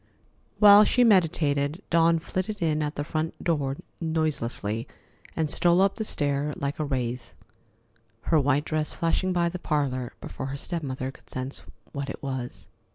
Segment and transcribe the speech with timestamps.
[0.57, 4.87] While she meditated, Dawn flitted in at the front door noiselessly
[5.35, 7.35] and stole up the stair like a wraith,
[8.21, 11.61] her white dress flashing by the parlor before her step mother could sense
[11.91, 12.67] what it was.